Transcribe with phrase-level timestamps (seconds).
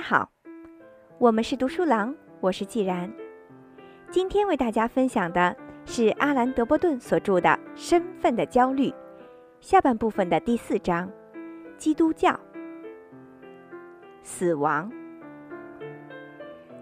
[0.00, 0.30] 家好，
[1.18, 3.12] 我们是读书郎，我是既然。
[4.10, 5.54] 今天为大家分享的
[5.84, 8.88] 是阿兰·德波顿所著的《身份的焦虑》
[9.60, 11.06] 下半部分的第四章：
[11.76, 12.34] 基督教、
[14.22, 14.90] 死亡。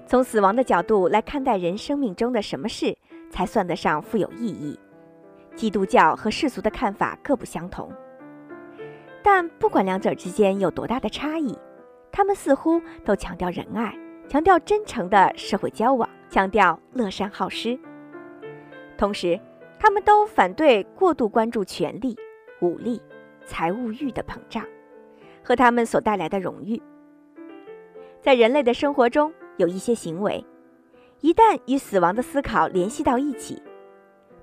[0.06, 2.96] 从死亡的角度来看待人生命中的什么事
[3.32, 4.78] 才算得上富有意义，
[5.56, 7.92] 基督教和世俗的看法各不相同。
[9.24, 11.58] 但不管两者之间有多大的差异。
[12.18, 13.96] 他们似乎都强调仁爱，
[14.28, 17.78] 强调真诚的社会交往，强调乐善好施。
[18.96, 19.38] 同时，
[19.78, 22.16] 他们都反对过度关注权力、
[22.60, 23.00] 武力、
[23.44, 24.64] 财务欲的膨胀
[25.44, 26.82] 和他们所带来的荣誉。
[28.20, 30.44] 在人类的生活中，有一些行为，
[31.20, 33.62] 一旦与死亡的思考联系到一起，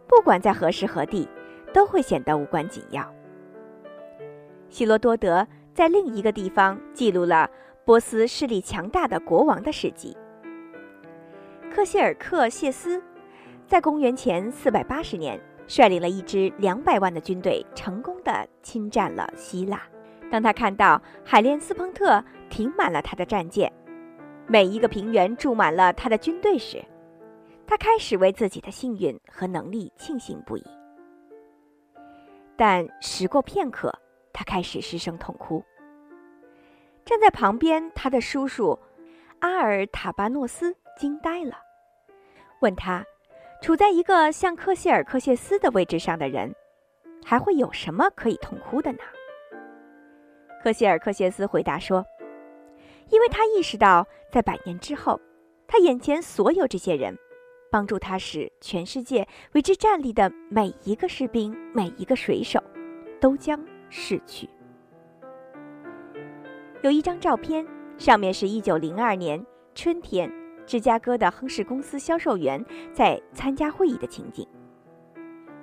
[0.07, 1.27] 不管在何时何地，
[1.73, 3.13] 都会显得无关紧要。
[4.69, 5.45] 希罗多德。
[5.75, 7.51] 在另一个地方记录了
[7.85, 10.17] 波斯势力强大的国王的事迹。
[11.71, 13.01] 克谢尔克谢斯
[13.67, 19.83] 在公元前480年率领了一支两百万的军队，成功的侵占了希腊。
[20.31, 23.71] 当他看到海莲斯彭特停满了他的战舰，
[24.47, 26.83] 每一个平原住满了他的军队时，
[27.67, 30.63] 他开始为自己的幸运和能力庆幸不已。
[32.57, 33.93] 但时过片刻。
[34.37, 35.63] 他开始失声痛哭。
[37.05, 38.77] 站在旁边，他的叔叔
[39.39, 41.55] 阿尔塔巴诺斯惊呆了，
[42.61, 43.05] 问他
[43.61, 46.53] ：“处在一个像克谢尔克谢斯的位置上的人，
[47.23, 48.99] 还会有什么可以痛哭的呢？”
[50.63, 52.03] 克谢尔克谢斯回答说
[53.11, 55.21] ：“因为他意识到，在百年之后，
[55.67, 57.15] 他眼前所有这些人，
[57.69, 62.59] 帮助他使全世界为之站立的每一个士兵、每一个水手，
[63.21, 64.49] 都将。”逝去。
[66.85, 67.65] 有一张照片，
[67.97, 70.31] 上面是一九零二年春天，
[70.67, 72.63] 芝加哥的亨氏公司销售员
[72.93, 74.47] 在参加会议的情景。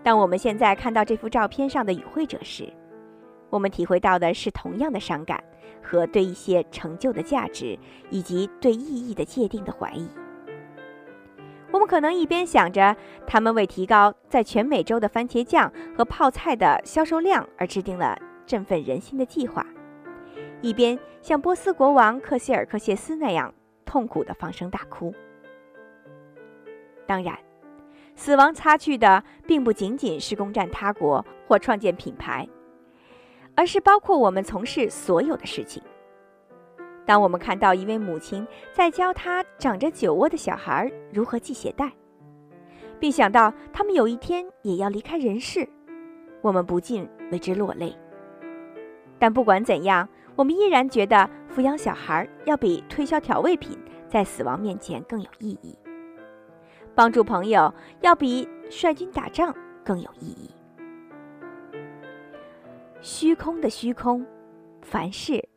[0.03, 2.69] 当我们现在看到这幅照片上的与会者时，
[3.51, 5.41] 我们体会到的是同样的伤感
[5.81, 7.79] 和对一些成就的价值
[8.11, 10.09] 以及对意义的界定的怀疑。
[11.71, 12.97] 我们可能一边想着
[13.29, 19.65] 他们为提高在全美洲的番茄酱和泡菜的销售量而制定了振奋人心的计划，
[20.63, 23.53] 一边像波斯国王克西尔克谢斯那样
[23.85, 25.13] 痛苦地放声大哭。
[27.05, 27.37] 当然，
[28.15, 32.49] 死亡擦去的并不仅仅是攻占他国或创建品牌，
[33.57, 35.83] 而是包括我们从事所有的事情。
[37.05, 41.91] 当我们看到一位母亲在教她长着酒窝的小孩如何系鞋带，
[43.01, 45.69] 并想到他们有一天也要离开人世，
[46.41, 47.93] 我们不禁为之落泪。
[49.19, 53.79] 但不管怎样，我们依然觉得抚养小孩要比推销调味品
[54.09, 55.77] 在死亡面前更有意义，
[56.95, 59.55] 帮助朋友要比率军打仗
[59.85, 60.51] 更有意义。
[63.01, 64.27] 虚空的虚空，
[64.83, 65.49] 凡事。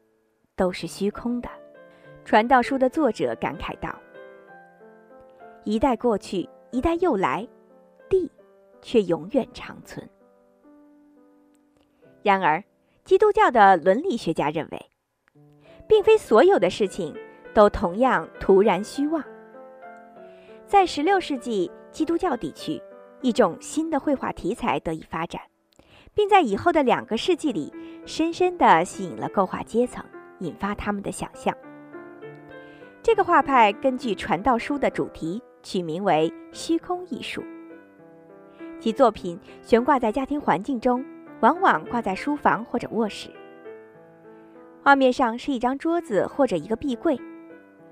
[0.57, 1.49] 都是虚空的，
[2.23, 3.93] 《传道书》的作者感慨道
[5.65, 7.45] ：“一代过去，一代又来，
[8.07, 8.31] 地
[8.81, 10.09] 却永远长存。”
[12.23, 12.63] 然而，
[13.05, 14.89] 基督教的伦理学家认为，
[15.87, 17.15] 并非所有的事情
[17.53, 19.23] 都同样徒然虚妄。
[20.65, 22.81] 在16世纪基督教地区，
[23.21, 25.39] 一种新的绘画题材得以发展，
[26.15, 27.71] 并在以后的两个世纪里，
[28.07, 30.03] 深深地吸引了构画阶层。
[30.39, 31.55] 引发他们的想象。
[33.01, 37.41] 这个画派根据《传道书》的主题取名为“虚空艺术”，
[38.77, 41.05] 其作品悬挂在家庭环境中，
[41.41, 43.29] 往往挂在书房或者卧室。
[44.83, 47.19] 画面上是一张桌子或者一个壁柜，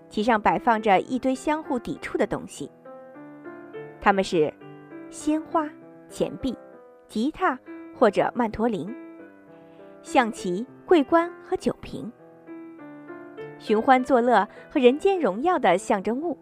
[0.10, 2.70] 其上摆放着一堆相互抵触的东西。
[4.00, 4.54] 它们是
[5.10, 5.68] 鲜花、
[6.10, 6.56] 钱币、
[7.08, 7.58] 吉他
[7.96, 8.94] 或者曼陀林、
[10.02, 12.12] 象棋、桂冠和酒瓶。
[13.60, 16.38] 寻欢作乐和人间荣耀的象征物，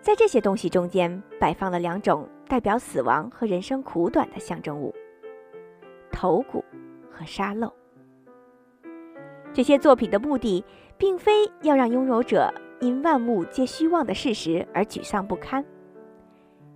[0.00, 4.92] 在这些东西中间摆放了两种代表死亡和人生苦短的象征物：
[6.18, 6.64] 头骨
[7.12, 7.72] 和沙漏。
[9.52, 10.64] 这些作品的目的，
[10.96, 15.64] 并非要让拥有者因万物皆虚妄的事实而沮丧不堪。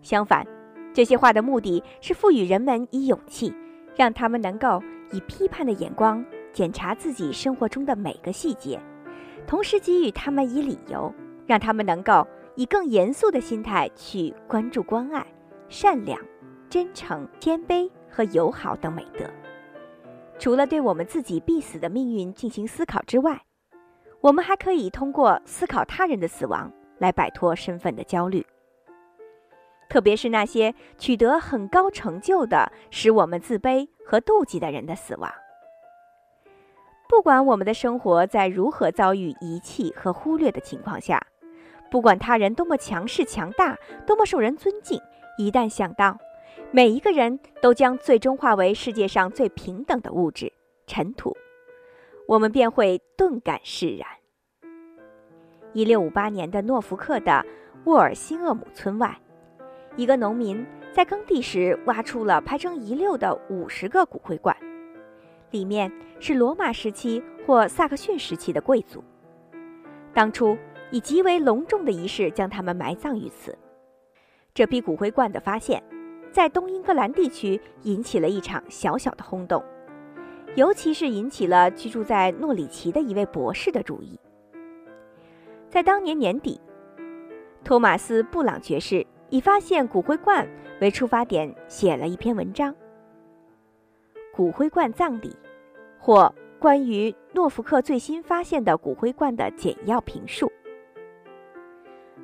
[0.00, 0.46] 相反，
[0.94, 3.52] 这些画的目的是赋予人们以勇气，
[3.96, 4.80] 让他们能够
[5.10, 6.24] 以批判的眼光。
[6.52, 8.78] 检查自己生活中的每个细节，
[9.44, 11.12] 同时给予他们以理由，
[11.46, 12.24] 让他们能够
[12.54, 15.26] 以更严肃的心态去关注关爱、
[15.68, 16.16] 善良、
[16.68, 19.24] 真诚、谦卑和友好等美德。
[20.38, 23.40] 除了对我们自己必死的命运进行思考之外，
[24.20, 28.44] 我们还可以通过思考他人的死亡来摆脱身份的焦虑。
[29.88, 35.30] 特别是那些取得很高成就的、使我们自卑和妒忌的人的死亡。
[37.08, 41.20] 不管我们的生活在如何遭遇遗弃和忽略的情况下，
[41.90, 43.76] 不管他人多么强势强大，
[44.06, 44.98] 多么受人尊敬，
[45.36, 46.16] 一旦想到
[46.74, 50.50] 每一个人都将最终化为世界上最平等的物质——
[50.88, 51.36] 尘土，
[52.26, 54.08] 我们便会顿感释然。
[55.74, 57.44] 一六五八年的诺福克的
[57.84, 59.14] 沃尔辛厄姆村外，
[59.96, 60.64] 一个农民
[60.94, 64.56] 在耕地时挖出了排成一溜的五十个骨灰罐。
[65.50, 69.04] 里面是罗马时期或萨克逊时期的贵族，
[70.14, 70.56] 当初
[70.90, 73.58] 以极为隆重的仪式将他们埋葬于此。
[74.54, 75.82] 这批骨灰罐的发现，
[76.32, 79.62] 在东英格兰地区引起了一场小小的轰动，
[80.56, 84.18] 尤其是引起了居住在诺里奇的一位博士的注意。
[85.68, 86.58] 在当年年底，
[87.62, 90.48] 托马斯·布朗爵士以发现骨灰罐
[90.80, 92.74] 为出发点，写了一篇文章。
[94.34, 95.36] 骨灰罐葬礼，
[95.98, 100.50] 或关于诺福克最新发现的骨灰罐的简要评述。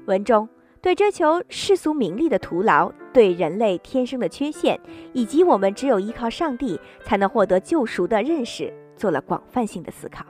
[0.07, 0.49] 文中
[0.81, 4.79] 对追求世俗名利的徒劳、对人类天生的缺陷，
[5.13, 10.25] 以及我们只有依靠上帝才能获得救赎的认识，做了广泛性的思考。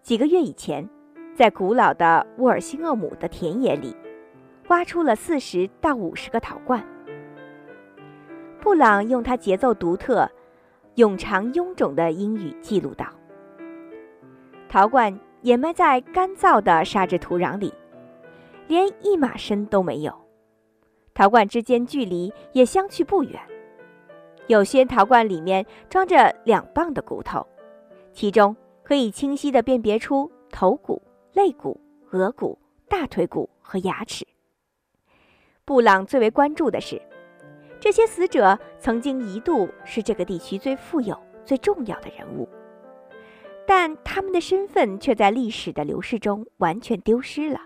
[0.00, 0.88] 几个月以前，
[1.34, 3.96] 在古老的沃尔辛厄姆的田野里，
[4.68, 6.80] 挖出了四十到五十个陶罐。
[8.60, 10.30] 布朗用他节奏独特、
[10.94, 13.06] 永长臃肿的英语记录道
[14.70, 17.74] ：“陶罐掩埋在干燥的沙质土壤里，
[18.68, 20.29] 连一码深都没有。
[21.14, 23.40] 陶罐之间距离也相去不远。
[24.46, 27.46] 有些陶罐里面装着两磅的骨头，
[28.12, 31.00] 其中可以清晰地辨别出头骨、
[31.32, 31.80] 肋骨、
[32.10, 32.58] 额骨、
[32.88, 34.26] 大腿骨和牙齿。
[35.64, 37.00] 布朗最为关注的是。”
[37.80, 42.46] 这些死者曾经一度是这个地区最富有、最重要的人物，
[43.66, 47.58] 但他们的身份却在历史的流逝中完全丢失了。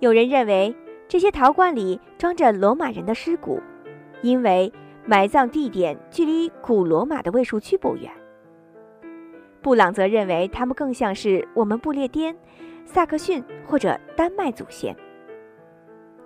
[0.00, 0.74] 有人认为
[1.08, 3.60] 这些陶罐里装着罗马人的尸骨，
[4.20, 4.70] 因为
[5.06, 8.12] 埋葬地点距离古罗马的卫戍区不远。
[9.62, 12.36] 布朗则认为他们更像是我们不列颠、
[12.84, 14.94] 萨克逊或者丹麦祖先。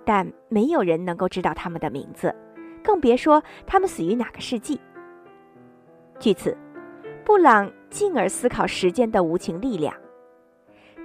[0.03, 2.35] 但没有人能够知道他们的名字，
[2.83, 4.81] 更别说他们死于哪个世纪。
[6.19, 6.57] 据此，
[7.23, 9.95] 布朗进而思考时间的无情力量，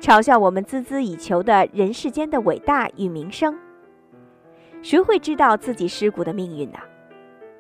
[0.00, 3.56] 嘲笑我们孜孜以求的人世间的伟大与名声。
[4.82, 6.78] 谁会知道自己尸骨的命运呢？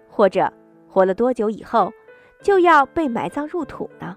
[0.08, 0.52] 或者
[0.86, 1.92] 活了多久以后
[2.42, 4.16] 就要被埋葬入土呢？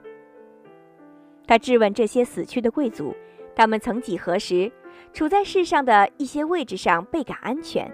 [1.48, 3.14] 他质问这些死去的贵族，
[3.56, 4.72] 他们曾几何时？
[5.14, 7.92] 处在世上的一些位置上倍感安全，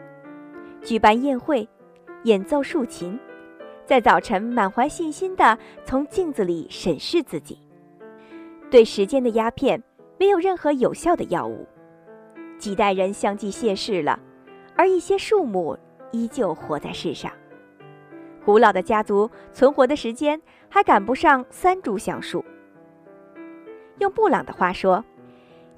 [0.84, 1.68] 举办宴会，
[2.26, 3.20] 演奏竖琴，
[3.86, 7.58] 在早晨满怀信心地从镜子里审视自己。
[8.70, 9.82] 对时间的鸦片
[10.20, 11.66] 没有任何有效的药物，
[12.60, 14.20] 几代人相继谢世了，
[14.78, 15.78] 而一些树木
[16.12, 17.32] 依旧活在世上。
[18.46, 22.46] 古老的家族存活的时间还赶不上三株橡树。
[24.00, 25.04] 用布朗的话说。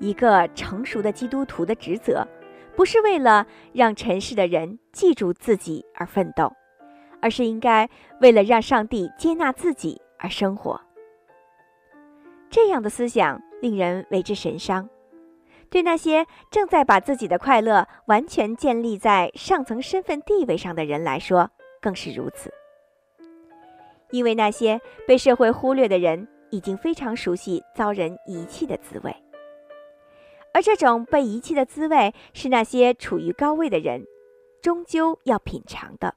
[0.01, 2.25] 一个成熟的基督徒的职责，
[2.74, 6.50] 不是为了让尘世的人记住自己而奋斗，
[7.22, 7.86] 而是应该
[8.22, 10.79] 为了让上帝接纳自己而生活。
[12.50, 14.89] 这样的思想令人为之神伤。
[15.70, 22.52] 对那些正在把自己的快乐完全建立在上层身份地位上的人来说，更是如此。
[24.10, 29.16] 因为那些被社会忽略的人，已经非常熟悉遭人遗弃的滋味。
[30.52, 34.04] 而这种被遗弃的滋味，是那些处于高位的人
[34.64, 36.16] 终究要品尝的。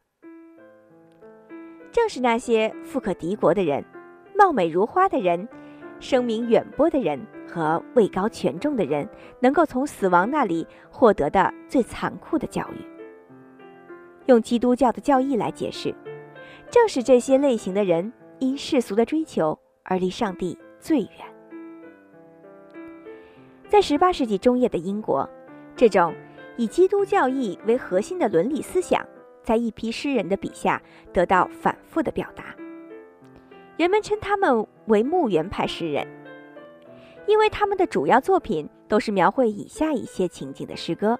[1.90, 3.84] 正是那些富可敌国的人、
[4.34, 5.46] 貌美如花的人、
[6.00, 7.20] 声名远播的人
[7.52, 9.06] 和位高权重的人，
[9.40, 12.80] 能够从死亡那里获得的最残酷的教育。
[14.24, 15.94] 用基督教的教义来解释，
[16.70, 21.10] 正是这些类型的人因世俗的追求而离上帝最远。
[23.68, 25.28] 在十八世纪中叶的英国，
[25.76, 26.14] 这种
[26.56, 29.06] 以基督教义为核心的伦理思想，
[29.42, 30.80] 在一批诗人的笔下
[31.12, 32.44] 得到反复的表达。
[33.76, 36.06] 人们称他们为墓园派诗人，
[37.26, 41.18] 因为他们的主要作品都是描绘以下一些情景的诗歌。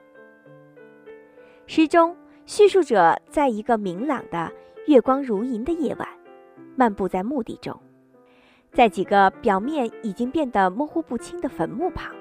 [1.67, 4.53] 诗中叙述者在一个明朗的
[4.87, 6.09] 月光如银的夜晚，
[6.77, 7.79] 漫步在墓地中，
[8.73, 12.13] 在几个表面已经变得模糊不清的坟墓旁，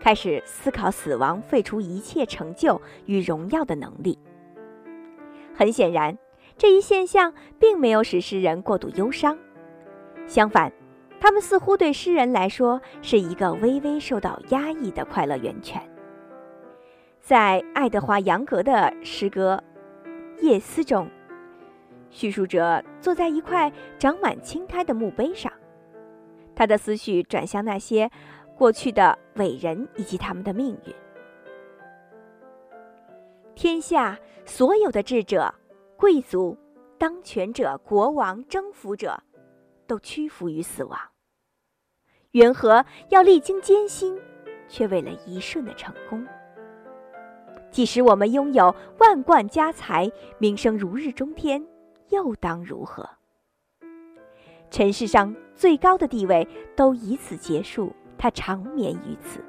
[0.00, 4.18] 开始思考死亡废除一切成就与荣耀的能力。
[5.54, 6.16] 很显然，
[6.56, 9.38] 这一现象并没有使诗人过度忧伤，
[10.26, 10.72] 相反，
[11.20, 15.80] 他们似乎对诗人来说是一个微微受到压抑的快乐源泉。
[17.20, 19.60] 在爱德华·杨格的诗歌
[20.42, 21.10] 《夜思》中，
[22.10, 25.52] 叙述者坐在一块长满青苔的墓碑上。
[26.54, 28.10] 他的思绪转向那些
[28.56, 30.94] 过去的伟人以及他们的命运。
[33.54, 35.52] 天下所有的智者、
[35.96, 36.56] 贵族、
[36.96, 39.20] 当权者、国王、征服者，
[39.86, 40.98] 都屈服于死亡。
[42.32, 44.20] 缘何要历经艰辛，
[44.68, 46.26] 却为了一瞬的成功？
[47.70, 51.66] 即使我们拥有万贯家财，名声如日中天，
[52.10, 53.08] 又当如何？
[54.70, 59.42] 尘世上最高的地位都以此结束，他长眠于此。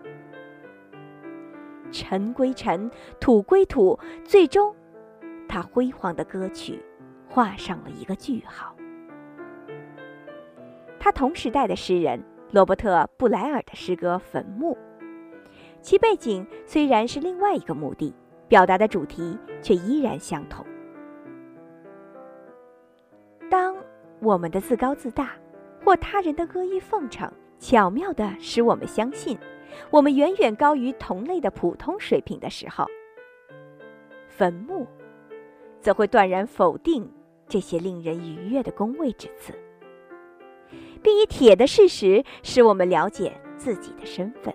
[1.92, 2.90] 尘归尘，
[3.20, 4.76] 土归土，最终，
[5.50, 6.82] 他辉煌的歌曲
[7.28, 8.77] 画上了一个句号。
[11.08, 12.22] 他同时代的诗人
[12.52, 14.74] 罗伯特·布莱尔的诗歌《坟墓》，
[15.82, 18.14] 其背景虽然是另外一个目的，
[18.50, 20.66] 表达的主题却依然相同。
[23.50, 23.74] 当。
[24.20, 25.32] 我们的自高自大，
[25.86, 29.38] 或他人的阿谀奉承，巧妙地使我们相信
[29.90, 32.86] 我们远远高于同类的普通水平的时候，
[34.28, 34.86] 坟墓
[35.80, 37.10] 则会断然否定
[37.48, 39.54] 这些令人愉悦的恭维之词，
[40.98, 44.54] 并以铁的事实使我们了解自己的身份。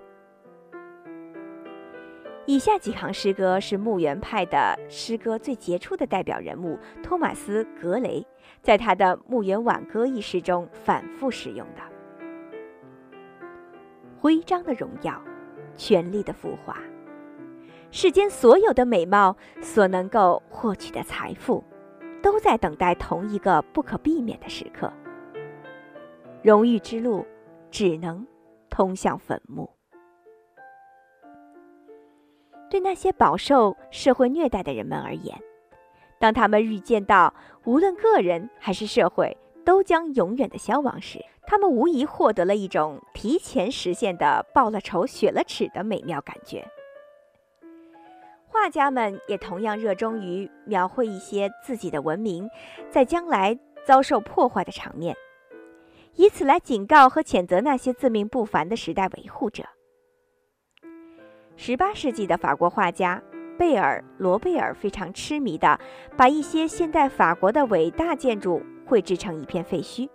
[2.44, 8.26] 以下几行诗歌是墓园派的诗歌最杰出的代表人物托马斯·格雷
[8.60, 11.82] 在他的《墓园挽歌》一诗中反复使用的：
[14.18, 15.22] 徽章的荣耀，
[15.76, 16.76] 权力的浮华，
[17.92, 21.62] 世间所有的美貌所能够获取的财富，
[22.20, 24.92] 都在等待同一个不可避免的时刻。
[26.42, 27.24] 荣誉之路，
[27.70, 28.26] 只能
[28.68, 29.70] 通向坟墓。
[32.68, 35.38] 对那些饱受社会虐待的人们而言，
[36.18, 37.32] 当他们预见到
[37.64, 46.66] 无论个人还是社会都将永远的消亡时，他们无疑获得了一种提前实现的报了仇、雪了耻的美妙感觉。
[48.48, 52.48] 画家们也同样热衷于描绘一些自己的文明
[52.90, 55.16] 在将来遭受破坏的场面，
[56.14, 59.64] 以此来警告和谴责那些自命不凡的时代维护者。
[61.56, 63.22] 十八世纪的法国画家
[63.58, 65.78] 贝尔·罗贝尔非常痴迷地
[66.16, 70.08] 把一些现代法国的伟大建筑绘制成一片废墟，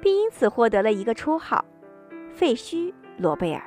[0.00, 1.64] 并因此获得了一个绰号
[2.32, 3.62] “废墟罗贝尔”。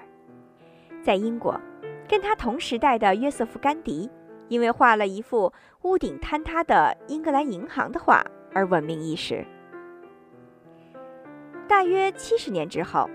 [1.04, 1.60] 在英国，
[2.08, 4.10] 跟他同时代的约瑟夫·甘迪
[4.48, 5.52] 因为画了一幅
[5.84, 9.46] 屋顶坍塌的英格兰银行的画而闻名一时。
[11.70, 13.08] 大约七十年之后，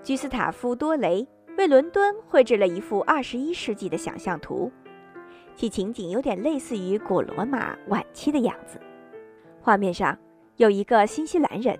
[0.00, 1.26] 居斯塔夫·多雷。
[1.58, 4.70] 为伦敦绘制了一幅二十一世纪的想象图，
[5.54, 8.78] 其情景有点类似于古罗马晚期的样子。
[9.62, 10.14] 画面上
[10.56, 11.78] 有一个新西兰人，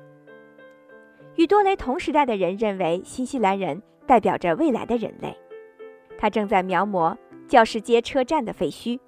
[1.34, 5.36] 与多雷同时代的人认为新西兰人代表着未来的人类。
[6.16, 7.14] 他正在描摹
[7.46, 8.98] 教师街车站的废墟，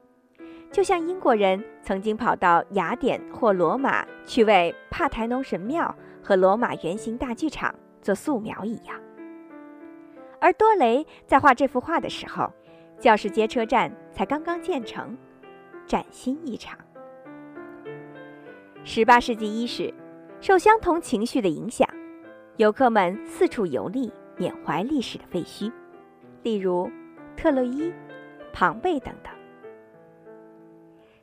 [0.70, 9.00] 就像英国人曾经跑到雅典或罗马去为帕台农神庙和罗马圆形大剧场做素描一样。
[10.40, 12.52] 而多雷在画这幅画的时候，
[12.98, 15.16] 教室街车站才刚刚建成，
[15.86, 16.78] 崭新异常。
[18.84, 19.92] 十八世纪伊始，
[20.40, 21.88] 受相同情绪的影响，
[22.56, 25.72] 游客们四处游历，缅怀历史的废墟，
[26.42, 26.90] 例如
[27.36, 27.92] 特洛伊、
[28.52, 29.32] 庞贝等等。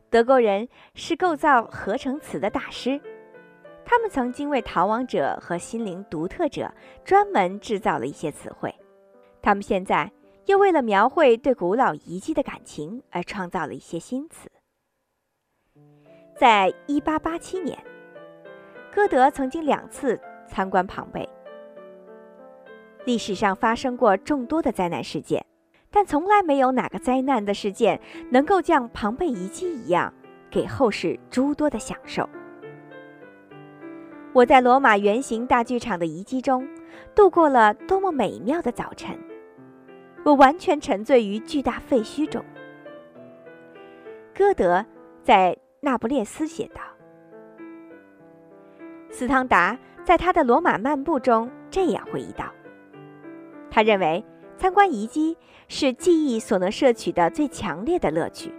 [0.10, 3.02] 德国人是构造合成词的大师，
[3.86, 6.74] 他们曾经为逃亡者和心灵独特者
[7.04, 8.74] 专门制造了一些词汇。
[9.42, 10.12] 他们现在
[10.48, 14.50] 又为了描绘对古老遗迹的感情而创造了一些新词。
[16.36, 17.78] 在一八八七年，
[18.92, 21.30] 歌德曾经两次参观庞贝。
[23.06, 25.46] 历史上发生过众多的灾难事件，
[25.92, 28.02] 但从来没有哪个灾难的事件
[28.32, 30.12] 能够像庞贝遗迹一样，
[30.50, 32.28] 给后世诸多的享受。
[34.36, 36.68] 我在罗马圆形大剧场的遗迹中
[37.16, 39.18] 度过了多么美妙的早晨！
[40.26, 42.44] 我完全沉醉于巨大废墟中。
[44.36, 44.86] 歌德
[45.24, 46.82] 在《那不列斯》写道
[49.10, 52.52] ：“斯汤达在他的《罗马漫步》中这样回忆道
[53.72, 54.22] ：“他认为
[54.58, 55.38] 参观遗迹
[55.70, 58.54] 是记忆所能摄取的最强烈的乐趣。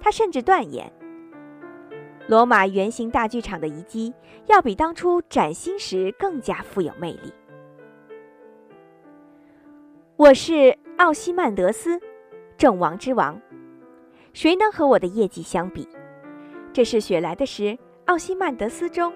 [0.00, 0.90] 他甚至断言，
[2.28, 4.12] 罗马圆形大剧场的遗迹
[4.46, 7.32] 要比当初崭新时更加富有魅力。”
[10.16, 12.00] 我是奥西曼德斯，
[12.56, 13.40] 正王之王，
[14.32, 15.86] 谁能和我的业绩相比？
[16.72, 17.62] 这是雪莱的诗
[18.06, 19.12] 《奥西曼德斯》中。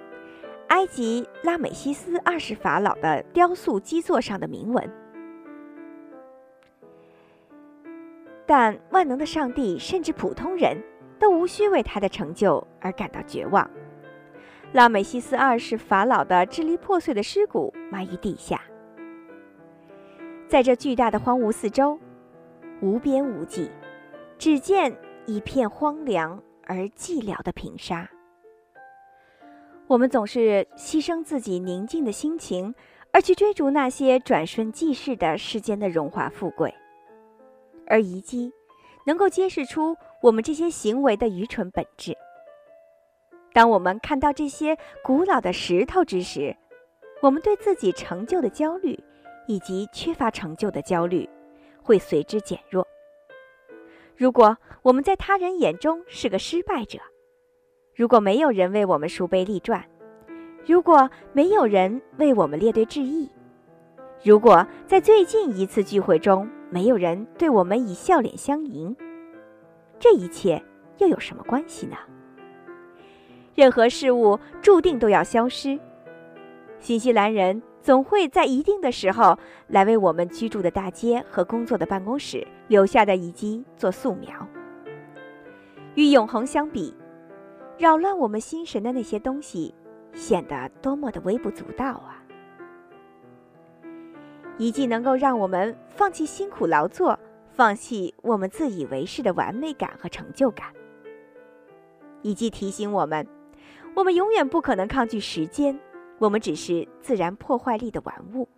[0.69, 4.89] 埃及拉美西斯二世法老的雕塑基座上的铭文，
[8.47, 10.81] 但万能的上帝甚至普通人
[11.41, 13.69] 无需为他的成就而感到绝望。
[14.73, 18.61] 拉美西斯二世法老的支离破碎的尸骨埋于地下，
[20.47, 21.99] 在这巨大的荒芜四周，
[22.83, 23.71] 无边无际，
[24.39, 24.95] 只见
[25.25, 28.09] 一片荒凉而寂寥的平沙。
[29.87, 32.75] 我们总是牺牲自己宁静的心情，
[33.13, 36.73] 而去追逐那些转瞬即逝的世间的荣华富贵，
[37.87, 38.53] 而遗迹
[39.05, 42.17] 能够揭示出我们这些行为的愚蠢本质。
[43.53, 46.57] 当我们看到这些古老的石头之时，
[47.23, 48.99] 我们对自己成就的焦虑，
[49.47, 51.29] 以及缺乏成就的焦虑，
[51.83, 52.87] 会随之减弱。
[54.17, 56.99] 如果我们在他人眼中是个失败者，
[57.95, 59.85] 如果没有人为我们书碑立传，
[60.67, 63.31] 如果没有人为我们列队致意，
[64.23, 68.95] 如果在最近一次聚会中没有人对我们以笑脸相迎，
[70.01, 70.61] 这一切
[70.99, 71.97] 又有什么关系呢？
[73.55, 75.79] 任何事物注定都要消失。
[76.81, 79.39] 新西兰人总会在一定的时候
[79.69, 84.49] 来为我们居住的大街和工作的办公室留下的遗迹做素描。
[85.95, 86.93] 与永恒相比。
[87.79, 89.75] 扰乱我们心神的那些东西，
[90.13, 92.23] 显得多么的微不足道啊！
[94.59, 97.19] 遗迹能够让我们放弃辛苦劳作，
[97.61, 100.69] 放弃我们自以为是的完美感和成就感。
[102.23, 103.27] 以及提醒我们，
[103.95, 105.79] 我们永远不可能抗拒时间，
[106.19, 108.49] 我们只是自然破坏力的玩物，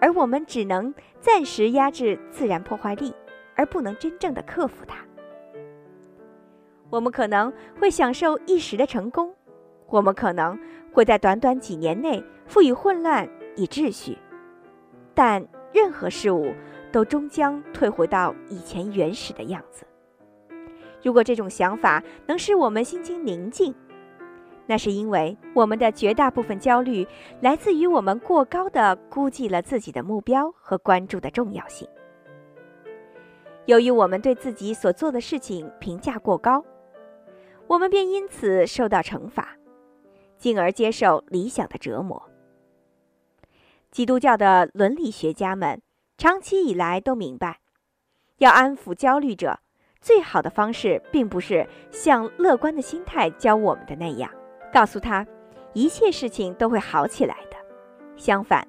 [0.00, 3.14] 而我们只能暂时压制自然破坏力，
[3.54, 4.96] 而不能真正的克服它。
[6.90, 9.32] 我们可能会享受一时的成功，
[9.86, 10.58] 我们可能
[10.92, 14.18] 会在短短几年内赋予混乱以秩序，
[15.14, 16.52] 但任何事物
[16.96, 19.84] 都终将退回到以前原始的样子。
[21.02, 23.74] 如果这种想法能使我们心情宁静，
[24.64, 27.06] 那是因为我们的绝大部分焦虑
[27.42, 31.86] 来自于我们过高的估计了自己的目标和关注的重要性。
[33.66, 36.64] 由于我们对自己所做的事情评价过高。
[37.66, 39.54] 我们便因此受到惩罚，
[40.38, 42.30] 进而接受理想的折磨。
[43.90, 45.82] 基督教的伦理学家们
[46.18, 47.60] 长期以来都明白，
[48.38, 49.60] 要安抚焦虑者，
[50.00, 54.30] 最好的方式并不是像乐观的心态教我们的那样，
[54.72, 55.26] 告诉他
[55.74, 57.56] 一切事情都会好起来的。
[58.16, 58.66] 相反，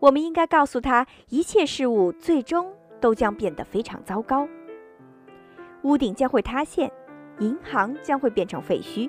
[0.00, 4.48] 我们应该告诉他一切事物最终都将变得非常糟糕，
[5.82, 6.90] 屋顶将会塌陷。
[7.38, 9.08] 银行将会变成废墟，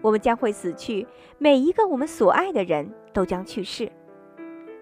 [0.00, 3.90] 我们将会死去，每一个我们所爱的人都将去世，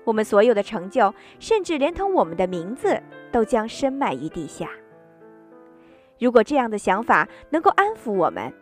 [0.04, 4.68] 我们所有的成就，甚至连同我们的名字，都将深埋于地下。
[6.18, 8.52] 如果这样的想法能够安抚我们，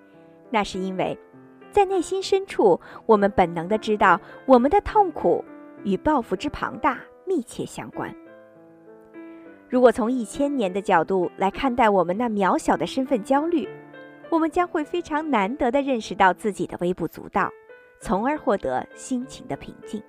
[0.50, 1.18] 那是因为，
[1.70, 5.44] 在内心深处，我们本能的知道，我们的痛苦
[5.84, 8.14] 与报复之庞大密切相关。
[9.68, 13.68] 如果从一千年的角度来看待我们那渺小的身份焦虑，
[14.28, 17.50] 我们将会非常难得的认识到自己的微不足道，
[18.00, 20.02] 从而获得心情的平静。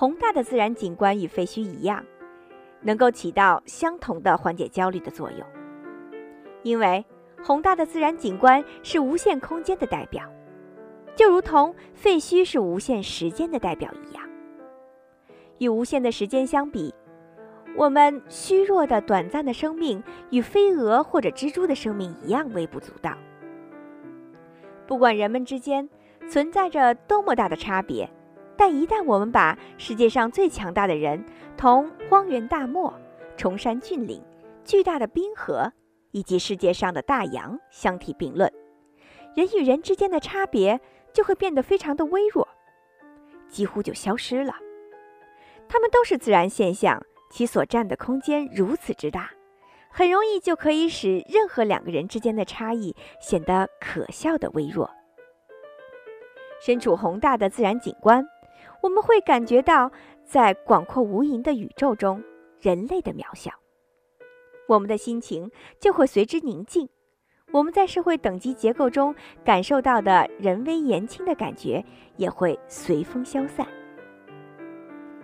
[0.00, 2.02] 宏大的自然景观与废墟一样，
[2.80, 5.46] 能够起到相同的缓解焦虑的作用，
[6.62, 7.04] 因为
[7.42, 10.24] 宏大的自然景观是无限空间的代表，
[11.14, 14.26] 就如同废墟是无限时间的代表一样。
[15.58, 16.94] 与无限的时间相比。
[17.76, 23.12] 我们虚弱的、短暂的生命与飞蛾或者蜘蛛的生命一样微不足道。
[24.86, 25.86] 不管人们之间
[26.26, 28.10] 存在着多么大的差别，
[28.60, 31.24] 但一旦我们把世界上最强大的人
[31.56, 32.92] 同荒原大漠、
[33.34, 34.22] 崇山峻岭、
[34.66, 35.72] 巨大的冰河
[36.10, 38.52] 以及世界上的大洋相提并论，
[39.34, 40.78] 人与人之间的差别
[41.10, 42.46] 就会变得非常的微弱，
[43.48, 44.54] 几乎就消失了。
[45.66, 47.02] 它们都是自然现象。
[47.30, 49.30] 其所占的空间如此之大，
[49.88, 54.90] 很容易就可以使任何两个人之间的差异显得可笑的微弱。
[56.60, 58.26] 身处宏大的自然景观，
[58.82, 59.90] 我们会感觉到
[60.24, 62.22] 在广阔无垠的宇宙中
[62.60, 63.50] 人类的渺小，
[64.66, 66.88] 我们的心情就会随之宁静。
[67.52, 69.12] 我们在社会等级结构中
[69.44, 71.84] 感受到的人微言轻的感觉
[72.16, 73.66] 也会随风消散。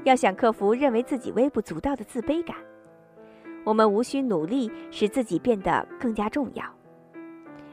[0.02, 2.56] 要想克服认为自己微不足道的自卑感，
[3.64, 6.64] 我们无需努力使自己变得更加重要，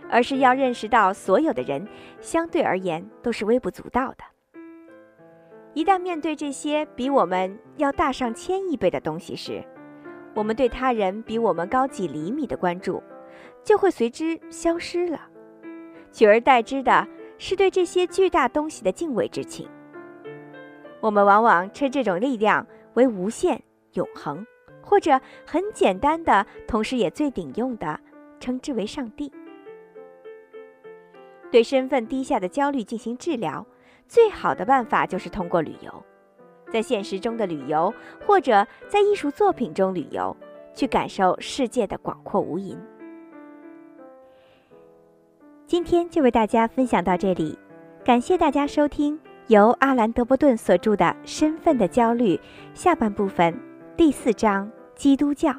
[0.10, 1.88] 而是要认识到所有的人
[2.22, 4.24] 相对而言都是微不足道的。
[5.74, 9.64] 一旦面对这些比我们要大上千亿倍的东西时，
[10.36, 13.02] 我们对他人比我们高几厘米的关注
[13.64, 15.20] 就会随之消失了，
[16.12, 17.08] 取而代之的
[17.40, 19.68] 是对这些巨大东西的敬畏之情。
[21.02, 23.62] 我们往往称这种力量为无限、
[23.94, 24.46] 永恒，
[24.82, 28.00] 或者很简单的，同时也最顶用的，
[28.40, 29.32] 称之为上帝。
[31.52, 33.66] 对身份低下的焦虑进行治疗，
[34.14, 35.92] 最好的办法就是通过旅游，
[36.72, 37.92] 在现实中的旅游，
[38.28, 40.38] 或者在艺术作品中旅游，
[40.76, 42.78] 去感受世界的广阔无垠。
[45.66, 47.58] 今天就为大家分享到这里，
[48.06, 49.20] 感谢大家收听。
[49.48, 52.36] 由阿兰·德伯顿所著的《身份的焦虑》
[52.76, 53.60] 下半部分
[53.98, 55.52] 第四章基督教，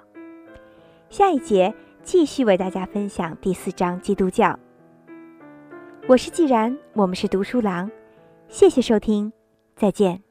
[1.08, 4.56] 下一节继续为大家分享第四章基督教。
[6.06, 7.90] 我是既然，我们是读书郎，
[8.48, 9.32] 谢谢收听，
[9.76, 10.23] 再见。